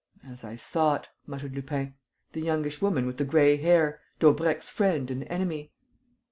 "As 0.27 0.43
I 0.43 0.55
thought," 0.55 1.09
muttered 1.27 1.53
Lupin. 1.53 1.93
"The 2.33 2.41
youngish 2.41 2.81
woman 2.81 3.05
with 3.05 3.17
the 3.17 3.23
gray 3.23 3.57
hair: 3.57 3.99
Daubrecq's 4.19 4.67
friend 4.67 5.11
and 5.11 5.25
enemy." 5.25 5.73